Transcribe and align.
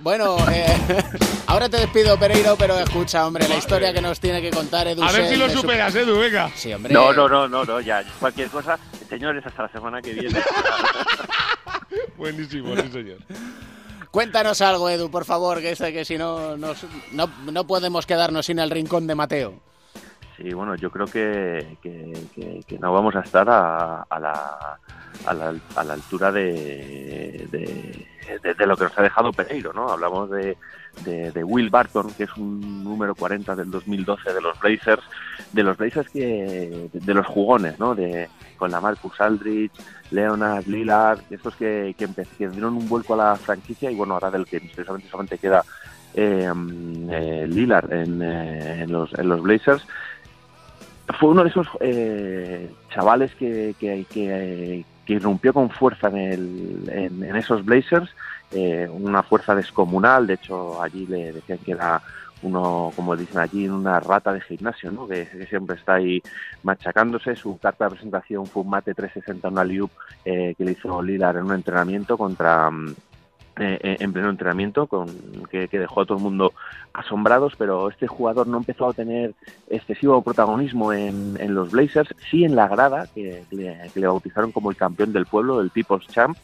Bueno, 0.00 0.36
eh, 0.50 0.66
ahora 1.46 1.68
te 1.68 1.78
despido, 1.78 2.18
Pereiro, 2.18 2.56
pero 2.56 2.78
escucha, 2.78 3.26
hombre, 3.26 3.48
la 3.48 3.56
historia 3.56 3.92
que 3.92 4.00
nos 4.00 4.20
tiene 4.20 4.40
que 4.40 4.50
contar 4.50 4.86
Edu. 4.86 5.02
A 5.02 5.10
ver 5.12 5.28
si 5.28 5.36
lo 5.36 5.48
su- 5.50 5.60
superas, 5.60 5.94
Edu, 5.94 6.18
venga. 6.18 6.50
Sí, 6.54 6.72
hombre. 6.72 6.94
No, 6.94 7.12
no, 7.12 7.28
no, 7.28 7.48
no, 7.48 7.64
no, 7.64 7.80
ya. 7.80 8.04
Cualquier 8.20 8.48
cosa, 8.48 8.78
señores, 9.08 9.44
hasta 9.44 9.62
la 9.62 9.68
semana 9.68 10.00
que 10.00 10.12
viene. 10.14 10.40
Buenísimo, 12.16 12.74
sí, 12.76 12.88
señor. 12.92 13.18
Cuéntanos 14.10 14.60
algo, 14.62 14.88
Edu, 14.88 15.10
por 15.10 15.24
favor, 15.24 15.60
que, 15.60 15.74
sé 15.76 15.92
que 15.92 16.04
si 16.04 16.16
no, 16.16 16.56
nos- 16.56 16.84
no 17.12 17.28
no 17.50 17.66
podemos 17.66 18.06
quedarnos 18.06 18.46
sin 18.46 18.58
el 18.58 18.70
rincón 18.70 19.06
de 19.06 19.14
Mateo. 19.14 19.54
Sí, 20.38 20.54
bueno, 20.54 20.76
yo 20.76 20.88
creo 20.92 21.06
que, 21.06 21.76
que, 21.82 22.78
no 22.78 22.92
vamos 22.92 23.16
a 23.16 23.20
estar 23.20 23.48
a, 23.50 24.02
a 24.02 24.20
la, 24.20 24.78
a, 25.26 25.34
la, 25.34 25.52
a 25.74 25.84
la 25.84 25.94
altura 25.94 26.30
de, 26.30 27.48
de, 27.50 28.66
lo 28.66 28.76
que 28.76 28.84
nos 28.84 28.96
ha 28.96 29.02
dejado 29.02 29.32
Pereiro, 29.32 29.72
¿no? 29.72 29.88
Hablamos 29.88 30.30
de, 30.30 30.56
de, 31.04 31.42
Will 31.42 31.70
Barton, 31.70 32.12
que 32.12 32.22
es 32.22 32.36
un 32.36 32.84
número 32.84 33.16
40 33.16 33.56
del 33.56 33.68
2012 33.68 34.32
de 34.32 34.40
los 34.40 34.60
Blazers, 34.60 35.02
de 35.52 35.62
los 35.64 35.76
Blazers 35.76 36.08
que 36.08 36.88
de, 36.92 37.14
los 37.14 37.26
jugones, 37.26 37.76
¿no? 37.80 37.96
De, 37.96 38.28
con 38.56 38.70
la 38.70 38.80
Marcus 38.80 39.20
Aldridge, 39.20 39.72
Leonard, 40.12 40.66
Lillard, 40.66 41.20
estos 41.30 41.56
que, 41.56 41.96
que, 41.98 42.48
dieron 42.48 42.76
un 42.76 42.88
vuelco 42.88 43.14
a 43.14 43.16
la 43.16 43.36
franquicia 43.36 43.90
y 43.90 43.96
bueno, 43.96 44.14
ahora 44.14 44.30
del 44.30 44.46
que 44.46 44.60
misteriosamente 44.60 45.10
solamente 45.10 45.38
queda 45.38 45.64
eh, 46.14 46.50
eh, 47.10 47.46
Lillard 47.48 47.92
en, 47.92 48.22
eh, 48.22 48.82
en, 48.82 48.92
los, 48.92 49.12
en 49.18 49.28
los 49.28 49.42
Blazers 49.42 49.84
fue 51.18 51.30
uno 51.30 51.42
de 51.42 51.50
esos 51.50 51.66
eh, 51.80 52.70
chavales 52.90 53.34
que, 53.34 53.74
que, 53.78 54.84
irrumpió 55.06 55.54
con 55.54 55.70
fuerza 55.70 56.08
en, 56.08 56.16
el, 56.16 57.22
en, 57.22 57.36
esos 57.36 57.64
Blazers, 57.64 58.10
eh, 58.52 58.88
una 58.92 59.22
fuerza 59.22 59.54
descomunal, 59.54 60.26
de 60.26 60.34
hecho 60.34 60.82
allí 60.82 61.06
le 61.06 61.32
decían 61.32 61.58
que 61.58 61.72
era 61.72 62.02
uno, 62.42 62.92
como 62.94 63.16
dicen 63.16 63.38
allí, 63.38 63.68
una 63.68 64.00
rata 64.00 64.32
de 64.32 64.42
gimnasio, 64.42 64.92
¿no? 64.92 65.08
que, 65.08 65.26
siempre 65.48 65.76
está 65.76 65.94
ahí 65.94 66.22
machacándose, 66.62 67.34
su 67.36 67.58
carta 67.58 67.84
de 67.84 67.92
presentación 67.92 68.46
fue 68.46 68.62
un 68.62 68.70
mate 68.70 68.94
360, 68.94 69.48
una 69.48 69.64
liup 69.64 69.90
eh, 70.24 70.54
que 70.56 70.64
le 70.64 70.72
hizo 70.72 71.02
Lillard 71.02 71.38
en 71.38 71.44
un 71.44 71.54
entrenamiento 71.54 72.16
contra... 72.18 72.70
mm, 72.70 72.94
eh, 73.60 73.96
en 74.00 74.12
pleno 74.12 74.30
entrenamiento 74.30 74.86
con 74.86 75.08
que, 75.50 75.68
que 75.68 75.78
dejó 75.78 76.02
a 76.02 76.06
todo 76.06 76.18
el 76.18 76.24
mundo 76.24 76.52
asombrados, 76.92 77.54
pero 77.56 77.88
este 77.88 78.06
jugador 78.06 78.46
no 78.46 78.58
empezó 78.58 78.88
a 78.88 78.92
tener 78.92 79.34
excesivo 79.68 80.22
protagonismo 80.22 80.92
en, 80.92 81.36
los 81.54 81.70
Blazers, 81.70 82.14
sí 82.30 82.44
en 82.44 82.56
la 82.56 82.68
grada, 82.68 83.08
que, 83.14 83.44
le, 83.50 84.06
bautizaron 84.06 84.52
como 84.52 84.70
el 84.70 84.76
campeón 84.76 85.12
del 85.12 85.26
pueblo, 85.26 85.60
el 85.60 85.70
People's 85.70 86.06
Champ, 86.08 86.36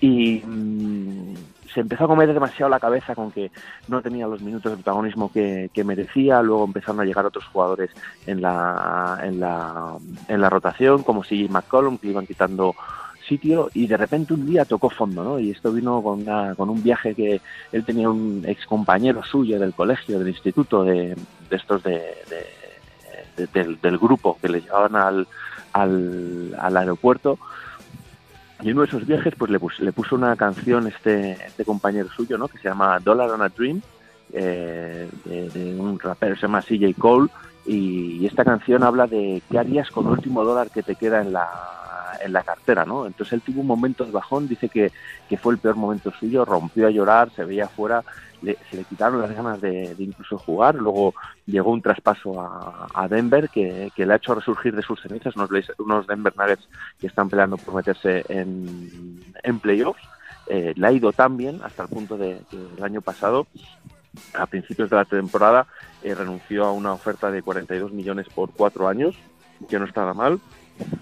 y 0.00 0.42
mm, 0.44 1.34
se 1.72 1.80
empezó 1.80 2.04
a 2.04 2.08
comer 2.08 2.32
demasiado 2.32 2.70
la 2.70 2.80
cabeza 2.80 3.14
con 3.14 3.30
que 3.30 3.50
no 3.88 4.02
tenía 4.02 4.26
los 4.26 4.42
minutos 4.42 4.72
de 4.72 4.76
protagonismo 4.76 5.32
que, 5.32 5.70
merecía, 5.84 6.42
luego 6.42 6.64
empezaron 6.64 7.00
a 7.00 7.04
llegar 7.04 7.26
otros 7.26 7.44
jugadores 7.46 7.90
en 8.26 8.42
la, 8.42 9.20
en 9.22 9.40
la, 9.40 9.96
en 10.28 10.40
la 10.40 10.50
rotación, 10.50 11.02
como 11.02 11.24
si 11.24 11.48
McCollum, 11.48 11.98
que 11.98 12.08
iban 12.08 12.26
quitando 12.26 12.74
sitio 13.28 13.70
y 13.74 13.86
de 13.86 13.96
repente 13.96 14.34
un 14.34 14.46
día 14.46 14.64
tocó 14.64 14.90
fondo, 14.90 15.22
¿no? 15.24 15.38
Y 15.38 15.50
esto 15.50 15.72
vino 15.72 16.02
con, 16.02 16.20
una- 16.22 16.54
con 16.54 16.68
un 16.70 16.82
viaje 16.82 17.14
que 17.14 17.40
él 17.72 17.84
tenía 17.84 18.08
un 18.10 18.42
ex 18.46 18.66
compañero 18.66 19.22
suyo 19.24 19.58
del 19.58 19.72
colegio, 19.74 20.18
del 20.18 20.28
instituto, 20.28 20.84
de, 20.84 21.16
de 21.50 21.56
estos 21.56 21.82
de, 21.82 21.92
de- 22.30 23.46
de- 23.52 23.76
del, 23.82 23.98
grupo 23.98 24.38
que 24.40 24.48
le 24.48 24.60
llevaban 24.60 24.94
al, 24.96 25.26
al, 25.72 26.54
al 26.58 26.76
aeropuerto. 26.76 27.38
Y 28.62 28.68
en 28.70 28.74
uno 28.74 28.82
de 28.82 28.88
esos 28.88 29.06
viajes 29.06 29.34
pues 29.36 29.50
le, 29.50 29.58
pus- 29.58 29.80
le 29.80 29.92
puso 29.92 30.14
una 30.16 30.36
canción 30.36 30.86
este, 30.86 31.32
este 31.46 31.64
compañero 31.64 32.08
suyo, 32.10 32.38
¿no? 32.38 32.48
Que 32.48 32.58
se 32.58 32.68
llama 32.68 32.98
Dollar 33.00 33.30
on 33.30 33.42
a 33.42 33.48
Dream, 33.48 33.82
eh, 34.32 35.08
de, 35.24 35.74
un 35.78 35.98
rapero 35.98 36.34
que 36.34 36.40
se 36.40 36.46
llama 36.46 36.62
CJ 36.62 36.94
Cole, 36.98 37.28
y 37.66 38.24
esta 38.26 38.44
canción 38.44 38.82
habla 38.82 39.06
de 39.06 39.42
qué 39.50 39.58
harías 39.58 39.90
con 39.90 40.06
el 40.06 40.12
último 40.12 40.44
dólar 40.44 40.70
que 40.70 40.82
te 40.82 40.94
queda 40.96 41.20
en 41.22 41.32
la, 41.32 41.48
en 42.22 42.32
la 42.32 42.42
cartera, 42.42 42.84
¿no? 42.84 43.06
Entonces 43.06 43.32
él 43.34 43.42
tuvo 43.42 43.60
un 43.60 43.66
momento 43.66 44.04
de 44.04 44.10
bajón, 44.12 44.48
dice 44.48 44.68
que, 44.68 44.92
que 45.28 45.36
fue 45.38 45.52
el 45.54 45.58
peor 45.58 45.76
momento 45.76 46.10
suyo, 46.12 46.44
rompió 46.44 46.86
a 46.86 46.90
llorar, 46.90 47.30
se 47.34 47.44
veía 47.44 47.64
afuera, 47.66 48.02
le- 48.42 48.58
se 48.70 48.76
le 48.76 48.84
quitaron 48.84 49.20
las 49.22 49.32
ganas 49.34 49.60
de, 49.60 49.94
de 49.94 50.02
incluso 50.04 50.36
jugar, 50.38 50.74
luego 50.74 51.14
llegó 51.46 51.70
un 51.70 51.82
traspaso 51.82 52.40
a, 52.40 52.88
a 52.94 53.08
Denver 53.08 53.48
que, 53.48 53.90
que 53.96 54.04
le 54.06 54.12
ha 54.12 54.16
hecho 54.16 54.34
resurgir 54.34 54.74
de 54.76 54.82
sus 54.82 55.00
cenizas, 55.00 55.34
unos, 55.36 55.50
unos 55.78 56.06
Denver 56.06 56.34
Nuggets 56.36 56.68
que 57.00 57.06
están 57.06 57.28
peleando 57.28 57.56
por 57.56 57.74
meterse 57.74 58.24
en, 58.28 59.20
en 59.42 59.58
playoffs, 59.60 60.02
Eh, 60.46 60.74
le 60.76 60.86
ha 60.86 60.92
ido 60.92 61.10
tan 61.10 61.38
bien 61.38 61.58
hasta 61.64 61.84
el 61.84 61.88
punto 61.88 62.18
de 62.18 62.38
que 62.50 62.58
el 62.76 62.84
año 62.84 63.00
pasado 63.00 63.46
a 64.34 64.44
principios 64.46 64.90
de 64.90 64.96
la 64.96 65.06
temporada 65.06 65.66
eh, 66.02 66.14
renunció 66.14 66.66
a 66.66 66.72
una 66.72 66.92
oferta 66.92 67.30
de 67.30 67.40
42 67.42 67.92
millones 67.92 68.26
por 68.28 68.50
cuatro 68.52 68.86
años, 68.86 69.16
que 69.70 69.78
no 69.78 69.86
está 69.86 70.02
nada 70.02 70.12
mal. 70.12 70.38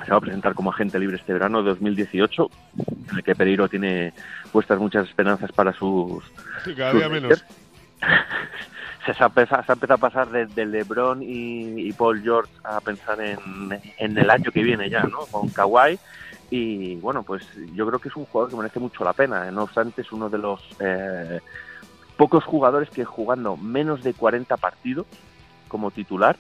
Se 0.04 0.10
va 0.10 0.16
a 0.16 0.20
presentar 0.20 0.54
como 0.54 0.70
agente 0.70 0.98
libre 0.98 1.16
este 1.16 1.32
verano 1.32 1.62
de 1.62 1.70
2018, 1.70 2.50
en 3.10 3.16
el 3.16 3.24
que 3.24 3.34
Pereiro 3.34 3.68
tiene 3.68 4.12
puestas 4.50 4.78
muchas 4.78 5.08
esperanzas 5.08 5.50
para 5.52 5.72
sus... 5.72 6.24
Sí, 6.64 6.74
cada 6.74 6.90
sus 6.90 7.00
día 7.00 7.08
menos. 7.08 7.44
Se, 9.04 9.20
ha 9.20 9.26
empezado, 9.26 9.64
se 9.64 9.72
ha 9.72 9.74
empezado 9.74 9.94
a 9.96 10.10
pasar 10.10 10.30
de, 10.30 10.46
de 10.46 10.64
LeBron 10.64 11.24
y, 11.24 11.88
y 11.88 11.92
Paul 11.92 12.22
George 12.22 12.52
a 12.62 12.80
pensar 12.80 13.20
en, 13.20 13.36
en 13.98 14.16
el 14.16 14.30
año 14.30 14.52
que 14.52 14.62
viene 14.62 14.88
ya, 14.88 15.02
¿no? 15.02 15.26
Con 15.28 15.48
Kawhi. 15.48 15.98
Y 16.50 16.96
bueno, 16.96 17.22
pues 17.22 17.42
yo 17.74 17.86
creo 17.86 17.98
que 17.98 18.10
es 18.10 18.16
un 18.16 18.26
jugador 18.26 18.50
que 18.50 18.56
merece 18.56 18.78
mucho 18.78 19.02
la 19.02 19.12
pena. 19.12 19.48
¿eh? 19.48 19.50
No 19.50 19.62
obstante, 19.62 20.02
es 20.02 20.12
uno 20.12 20.28
de 20.28 20.38
los 20.38 20.60
eh, 20.78 21.40
pocos 22.16 22.44
jugadores 22.44 22.90
que 22.90 23.04
jugando 23.04 23.56
menos 23.56 24.04
de 24.04 24.14
40 24.14 24.56
partidos 24.58 25.06
como 25.66 25.90
titular 25.90 26.36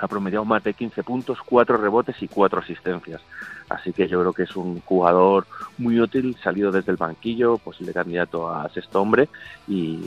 ha 0.00 0.08
promediado 0.08 0.44
más 0.44 0.64
de 0.64 0.74
15 0.74 1.02
puntos, 1.02 1.38
4 1.44 1.76
rebotes 1.76 2.16
y 2.22 2.28
4 2.28 2.60
asistencias. 2.60 3.20
Así 3.68 3.92
que 3.92 4.08
yo 4.08 4.18
creo 4.20 4.32
que 4.32 4.42
es 4.44 4.56
un 4.56 4.80
jugador 4.80 5.46
muy 5.78 6.00
útil, 6.00 6.36
salido 6.42 6.72
desde 6.72 6.90
el 6.90 6.96
banquillo, 6.96 7.58
posible 7.58 7.92
candidato 7.92 8.50
a 8.50 8.68
sexto 8.70 9.00
hombre 9.00 9.28
y 9.68 10.00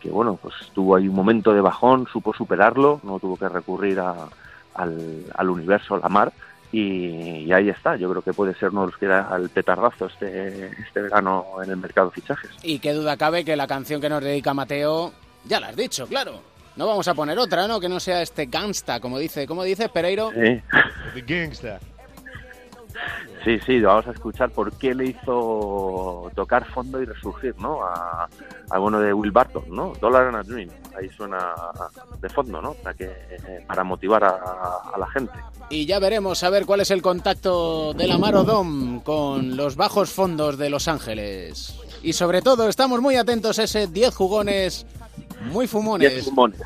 que 0.00 0.10
bueno, 0.10 0.38
pues 0.40 0.54
tuvo 0.74 0.94
ahí 0.96 1.08
un 1.08 1.16
momento 1.16 1.52
de 1.52 1.60
bajón, 1.60 2.06
supo 2.12 2.32
superarlo, 2.34 3.00
no 3.02 3.18
tuvo 3.18 3.36
que 3.36 3.48
recurrir 3.48 3.98
a- 4.00 4.28
al, 4.74 5.24
al 5.34 5.50
universo, 5.50 5.96
a 5.96 5.98
la 5.98 6.08
mar 6.08 6.32
y, 6.70 7.50
ahí 7.50 7.68
está. 7.70 7.96
Yo 7.96 8.08
creo 8.10 8.22
que 8.22 8.32
puede 8.34 8.54
ser 8.54 8.68
uno 8.70 8.82
de 8.82 8.86
los 8.88 8.96
que 8.98 9.06
da 9.06 9.22
al 9.28 9.48
petardazo 9.48 10.06
este, 10.06 10.66
este 10.80 11.00
verano 11.02 11.44
en 11.64 11.70
el 11.70 11.76
mercado 11.78 12.10
de 12.10 12.20
fichajes. 12.20 12.50
Y 12.62 12.78
qué 12.78 12.92
duda 12.92 13.16
cabe 13.16 13.44
que 13.44 13.56
la 13.56 13.66
canción 13.66 14.00
que 14.00 14.08
nos 14.10 14.22
dedica 14.22 14.52
Mateo, 14.54 15.12
ya 15.46 15.58
la 15.58 15.68
has 15.68 15.76
dicho, 15.76 16.06
claro. 16.06 16.40
No 16.78 16.86
vamos 16.86 17.08
a 17.08 17.14
poner 17.14 17.36
otra, 17.40 17.66
¿no? 17.66 17.80
Que 17.80 17.88
no 17.88 17.98
sea 17.98 18.22
este 18.22 18.46
gangsta, 18.46 19.00
como 19.00 19.18
dice, 19.18 19.48
¿cómo 19.48 19.64
dice 19.64 19.88
Pereiro? 19.88 20.30
Sí. 20.30 20.62
The 21.12 21.22
Gangsta. 21.22 21.80
Sí, 23.44 23.58
sí, 23.66 23.80
vamos 23.80 24.06
a 24.06 24.12
escuchar 24.12 24.50
por 24.50 24.72
qué 24.74 24.94
le 24.94 25.06
hizo 25.06 26.30
tocar 26.36 26.64
fondo 26.66 27.02
y 27.02 27.04
resurgir, 27.04 27.56
¿no? 27.58 27.82
A, 27.82 28.28
a 28.70 28.78
uno 28.80 29.00
de 29.00 29.12
Will 29.12 29.32
Barton, 29.32 29.64
¿no? 29.70 29.92
Dollar 30.00 30.28
and 30.28 30.36
a 30.36 30.42
Dream. 30.44 30.70
Ahí 30.96 31.08
suena 31.08 31.52
de 32.20 32.28
fondo, 32.28 32.62
¿no? 32.62 32.74
Para, 32.74 32.94
que, 32.94 33.06
eh, 33.06 33.64
para 33.66 33.82
motivar 33.82 34.22
a, 34.22 34.36
a 34.94 34.98
la 34.98 35.06
gente. 35.08 35.32
Y 35.70 35.84
ya 35.84 35.98
veremos 35.98 36.44
a 36.44 36.50
ver 36.50 36.64
cuál 36.64 36.82
es 36.82 36.92
el 36.92 37.02
contacto 37.02 37.92
de 37.92 38.06
la 38.06 38.18
Marodom 38.18 39.00
con 39.00 39.56
los 39.56 39.74
bajos 39.74 40.10
fondos 40.10 40.56
de 40.58 40.70
Los 40.70 40.86
Ángeles. 40.86 41.74
Y 42.04 42.12
sobre 42.12 42.40
todo, 42.40 42.68
estamos 42.68 43.00
muy 43.00 43.16
atentos 43.16 43.58
a 43.58 43.64
ese 43.64 43.88
10 43.88 44.14
jugones 44.14 44.86
muy 45.42 45.66
Diez 45.66 45.70
fumones. 45.70 46.60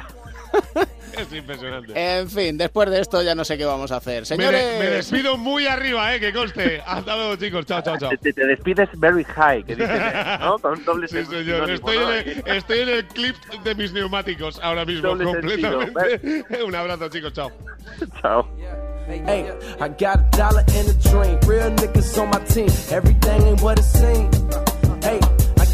Es 1.19 1.31
impresionante. 1.31 1.93
En 1.95 2.29
fin, 2.31 2.57
después 2.57 2.89
de 2.91 2.99
esto 3.01 3.21
ya 3.23 3.35
no 3.35 3.45
sé 3.45 3.59
qué 3.59 3.67
vamos 3.67 3.93
a 3.93 3.97
hacer. 3.97 4.23
Me, 4.31 4.37
de- 4.37 4.51
me 4.51 4.59
Señores, 4.59 5.11
despido 5.11 5.37
muy 5.37 5.67
arriba, 5.67 6.15
eh, 6.15 6.21
que 6.21 6.33
conste. 6.33 6.81
Hasta 6.87 7.17
luego, 7.17 7.37
chicos. 7.37 7.67
Chao, 7.67 7.83
chao, 7.83 7.99
chao. 7.99 8.11
Te, 8.19 8.33
te- 8.33 8.47
despides 8.47 8.89
very 8.95 9.23
high, 9.25 9.63
que 9.63 9.77
dicen, 9.77 10.01
¿no? 10.41 10.59
Con 10.59 10.79
un 10.79 10.85
doble 10.87 11.09
Sí, 11.09 11.17
señor. 11.25 11.45
sinónimo, 11.45 11.67
Estoy 11.75 11.99
¿no? 11.99 12.13
en, 12.15 12.29
el, 12.29 12.43
estoy 12.57 12.79
en 12.81 12.89
el 12.89 13.07
clip 13.09 13.37
de 13.63 13.75
mis 13.75 13.93
neumáticos 13.93 14.59
ahora 14.63 14.87
mismo, 14.87 15.09
Doble 15.15 15.31
sentido, 15.31 15.81
completamente. 15.81 16.63
Un 16.65 16.75
abrazo, 16.75 17.09
chicos. 17.11 17.33
Chao. 17.35 17.53
Chao. 18.23 18.49
Hey, 19.07 19.53
I 19.81 19.89
got 19.89 20.17
a 20.19 20.29
dollar 20.37 20.65
and 20.79 20.89
a 20.89 20.95
dream. 21.11 21.39
Real 21.47 21.71
niggas 21.77 22.17
on 22.19 22.31
my 22.31 22.39
team. 22.47 22.69
Everything 22.91 23.43
ain't 23.49 23.61
what 23.61 23.79
it 23.79 23.85
seems. 23.85 24.35
Hey, 25.05 25.19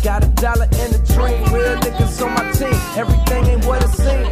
got 0.03 0.25
a 0.25 0.29
dollar 0.41 0.69
and 0.81 0.95
a 0.95 0.99
dream. 1.15 1.43
Real 1.53 1.77
niggas 1.81 2.23
on 2.25 2.35
my 2.35 2.53
team. 2.53 2.75
Everything 2.97 3.45
ain't 3.47 3.65
what 3.65 3.83
it 3.83 3.91
seems. 3.91 4.29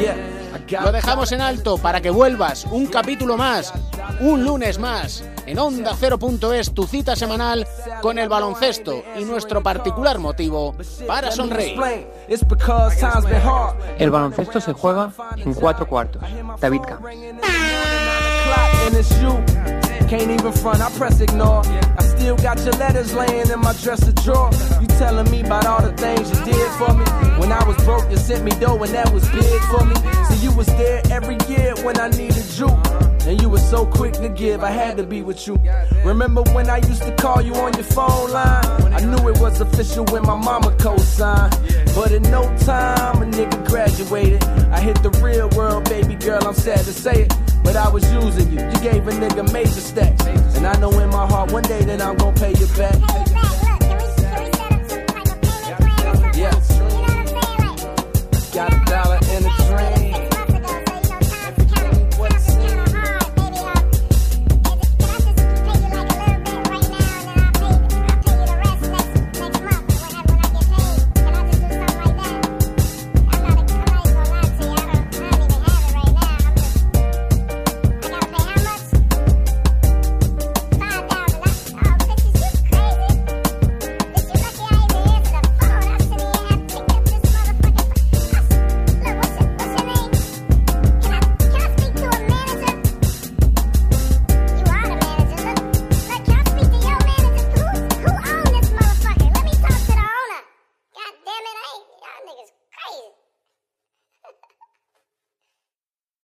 Yeah, 0.00 0.16
I 0.54 0.58
got 0.70 0.84
lo 0.84 0.92
dejamos 0.92 1.32
en 1.32 1.40
alto 1.40 1.78
para 1.78 2.00
que 2.00 2.10
vuelvas 2.10 2.66
un 2.70 2.86
capítulo 2.86 3.36
más, 3.36 3.72
un 4.20 4.44
lunes 4.44 4.78
más, 4.78 5.24
en 5.46 5.58
Onda 5.58 5.92
0.es, 5.98 6.74
tu 6.74 6.86
cita 6.86 7.16
semanal 7.16 7.66
con 8.02 8.18
el 8.18 8.28
baloncesto 8.28 9.02
y 9.18 9.24
nuestro 9.24 9.62
particular 9.62 10.18
motivo 10.18 10.74
para 11.06 11.30
sonreír. 11.30 11.72
explain. 11.72 12.06
It's 12.28 12.44
because 12.46 12.98
times 12.98 13.24
been 13.24 13.40
hard. 13.42 13.76
El 13.98 14.10
baloncesto 14.10 14.60
se 14.60 14.72
juega 14.72 15.10
en 15.36 15.54
cuatro 15.54 15.86
cuartos. 15.86 16.22
David 16.60 16.80
Camps. 16.82 17.06
Can't 20.08 20.30
even 20.30 20.52
front, 20.52 20.80
I 20.80 20.88
press 20.90 21.20
ignore. 21.20 21.62
I 21.66 22.02
still 22.04 22.36
got 22.36 22.58
your 22.60 22.74
letters 22.74 23.12
laying 23.12 23.50
in 23.50 23.60
my 23.60 23.72
dresser 23.82 24.12
drawer. 24.12 24.50
You 24.80 24.86
telling 24.98 25.28
me 25.32 25.40
about 25.40 25.66
all 25.66 25.82
the 25.82 25.92
things 25.96 26.30
you 26.30 26.44
did 26.44 26.70
for 26.78 26.94
me. 26.94 27.04
When 27.40 27.50
I 27.50 27.62
was 27.66 27.76
broke, 27.84 28.08
you 28.08 28.16
sent 28.16 28.44
me 28.44 28.52
dough, 28.52 28.80
and 28.82 28.94
that 28.94 29.12
was 29.12 29.28
big 29.30 29.60
for 29.62 29.84
me. 29.84 29.96
So 30.28 30.34
you 30.44 30.56
was 30.56 30.68
there 30.78 31.02
every 31.10 31.38
year 31.48 31.74
when 31.82 31.98
I 31.98 32.08
needed 32.08 32.46
you. 32.56 33.05
And 33.26 33.42
you 33.42 33.48
were 33.48 33.58
so 33.58 33.84
quick 33.84 34.12
to 34.14 34.28
give, 34.28 34.62
I 34.62 34.70
had 34.70 34.96
to 34.98 35.02
be 35.02 35.20
with 35.22 35.48
you. 35.48 35.58
Remember 36.04 36.42
when 36.54 36.70
I 36.70 36.76
used 36.76 37.02
to 37.02 37.12
call 37.16 37.42
you 37.42 37.54
on 37.54 37.74
your 37.74 37.82
phone 37.82 38.30
line? 38.30 38.94
I 38.94 39.00
knew 39.00 39.28
it 39.28 39.40
was 39.40 39.60
official 39.60 40.04
when 40.06 40.22
my 40.22 40.36
mama 40.36 40.74
co-signed. 40.78 41.58
But 41.94 42.12
in 42.12 42.22
no 42.22 42.42
time, 42.58 43.22
a 43.22 43.26
nigga 43.26 43.66
graduated. 43.66 44.44
I 44.70 44.78
hit 44.78 45.02
the 45.02 45.10
real 45.24 45.48
world, 45.56 45.88
baby 45.88 46.14
girl, 46.14 46.46
I'm 46.46 46.54
sad 46.54 46.78
to 46.78 46.92
say 46.92 47.22
it. 47.22 47.34
But 47.64 47.74
I 47.74 47.88
was 47.88 48.04
using 48.12 48.52
you, 48.52 48.64
you 48.64 48.78
gave 48.80 49.08
a 49.08 49.10
nigga 49.10 49.52
major 49.52 49.70
stacks. 49.72 50.24
And 50.56 50.64
I 50.64 50.78
know 50.78 50.96
in 51.00 51.10
my 51.10 51.26
heart 51.26 51.50
one 51.50 51.64
day 51.64 51.82
that 51.84 52.00
I'm 52.00 52.16
gonna 52.16 52.36
pay 52.38 52.54
you 52.54 52.66
back. 52.76 53.65